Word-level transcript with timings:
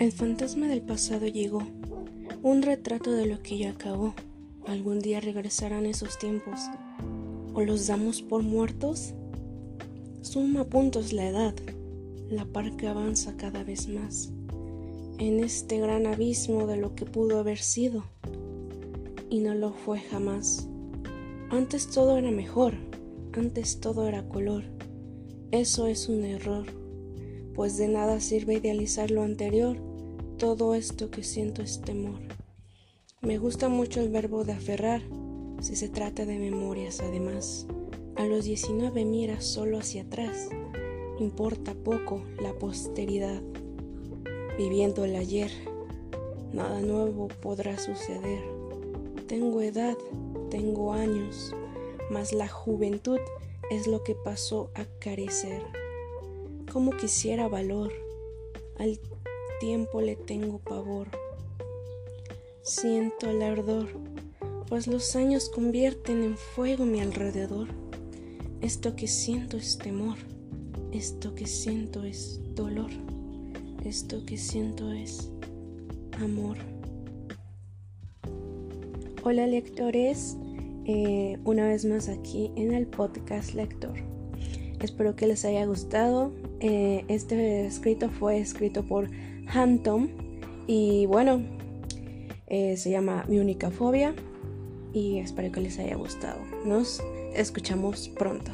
El 0.00 0.12
fantasma 0.12 0.66
del 0.66 0.80
pasado 0.80 1.26
llegó, 1.26 1.62
un 2.42 2.62
retrato 2.62 3.12
de 3.12 3.26
lo 3.26 3.42
que 3.42 3.58
ya 3.58 3.72
acabó. 3.72 4.14
¿Algún 4.66 5.00
día 5.00 5.20
regresarán 5.20 5.84
esos 5.84 6.18
tiempos? 6.18 6.58
¿O 7.52 7.60
los 7.60 7.86
damos 7.86 8.22
por 8.22 8.42
muertos? 8.42 9.12
Suma 10.22 10.64
puntos 10.64 11.12
la 11.12 11.28
edad, 11.28 11.54
la 12.30 12.46
parca 12.46 12.92
avanza 12.92 13.36
cada 13.36 13.62
vez 13.62 13.88
más 13.88 14.32
en 15.18 15.44
este 15.44 15.78
gran 15.80 16.06
abismo 16.06 16.66
de 16.66 16.78
lo 16.78 16.94
que 16.94 17.04
pudo 17.04 17.38
haber 17.38 17.58
sido. 17.58 18.04
Y 19.28 19.40
no 19.40 19.54
lo 19.54 19.74
fue 19.74 20.00
jamás. 20.00 20.66
Antes 21.50 21.88
todo 21.88 22.16
era 22.16 22.30
mejor, 22.30 22.72
antes 23.34 23.80
todo 23.80 24.08
era 24.08 24.26
color. 24.26 24.64
Eso 25.50 25.88
es 25.88 26.08
un 26.08 26.24
error, 26.24 26.64
pues 27.54 27.76
de 27.76 27.88
nada 27.88 28.18
sirve 28.20 28.54
idealizar 28.54 29.10
lo 29.10 29.24
anterior 29.24 29.89
todo 30.40 30.74
esto 30.74 31.10
que 31.10 31.22
siento 31.22 31.60
es 31.60 31.82
temor. 31.82 32.18
Me 33.20 33.36
gusta 33.36 33.68
mucho 33.68 34.00
el 34.00 34.08
verbo 34.08 34.42
de 34.42 34.52
aferrar, 34.52 35.02
si 35.60 35.76
se 35.76 35.90
trata 35.90 36.24
de 36.24 36.38
memorias 36.38 37.00
además. 37.00 37.66
A 38.16 38.24
los 38.24 38.46
19 38.46 39.04
mira 39.04 39.42
solo 39.42 39.76
hacia 39.78 40.04
atrás, 40.04 40.48
importa 41.18 41.74
poco 41.74 42.24
la 42.40 42.54
posteridad. 42.54 43.42
Viviendo 44.56 45.04
el 45.04 45.14
ayer, 45.14 45.50
nada 46.54 46.80
nuevo 46.80 47.28
podrá 47.28 47.76
suceder. 47.76 48.42
Tengo 49.26 49.60
edad, 49.60 49.98
tengo 50.50 50.94
años, 50.94 51.54
mas 52.10 52.32
la 52.32 52.48
juventud 52.48 53.20
es 53.70 53.86
lo 53.86 54.02
que 54.04 54.14
pasó 54.14 54.70
a 54.74 54.86
carecer. 55.00 55.62
Como 56.72 56.92
quisiera 56.92 57.46
valor, 57.46 57.92
al 58.78 58.98
tiempo 59.60 60.00
le 60.00 60.16
tengo 60.16 60.58
pavor. 60.58 61.06
Siento 62.62 63.30
el 63.30 63.42
ardor, 63.42 63.88
pues 64.66 64.88
los 64.88 65.14
años 65.14 65.48
convierten 65.48 66.24
en 66.24 66.36
fuego 66.36 66.84
mi 66.84 67.00
alrededor. 67.00 67.68
Esto 68.60 68.96
que 68.96 69.06
siento 69.06 69.56
es 69.56 69.78
temor, 69.78 70.16
esto 70.92 71.34
que 71.34 71.46
siento 71.46 72.04
es 72.04 72.40
dolor, 72.54 72.90
esto 73.84 74.24
que 74.26 74.36
siento 74.36 74.92
es 74.92 75.30
amor. 76.18 76.56
Hola 79.22 79.46
lectores, 79.46 80.36
eh, 80.86 81.38
una 81.44 81.68
vez 81.68 81.84
más 81.84 82.08
aquí 82.08 82.50
en 82.56 82.72
el 82.72 82.86
podcast 82.86 83.54
lector. 83.54 84.19
Espero 84.80 85.14
que 85.14 85.26
les 85.26 85.44
haya 85.44 85.64
gustado. 85.66 86.32
Eh, 86.60 87.04
este 87.08 87.66
escrito 87.66 88.10
fue 88.10 88.38
escrito 88.38 88.82
por 88.82 89.10
Hampton. 89.52 90.10
Y 90.66 91.06
bueno, 91.06 91.42
eh, 92.46 92.76
se 92.76 92.90
llama 92.90 93.24
Mi 93.28 93.38
única 93.38 93.70
fobia. 93.70 94.14
Y 94.92 95.18
espero 95.18 95.52
que 95.52 95.60
les 95.60 95.78
haya 95.78 95.96
gustado. 95.96 96.40
Nos 96.64 97.02
escuchamos 97.34 98.08
pronto. 98.08 98.50